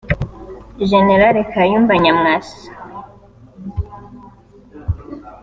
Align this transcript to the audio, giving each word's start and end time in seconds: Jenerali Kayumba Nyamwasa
Jenerali 0.91 1.41
Kayumba 1.51 1.93
Nyamwasa 2.03 2.59